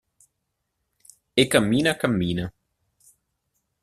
E 1.43 1.45
cammina 1.51 1.91
cammina. 2.01 2.45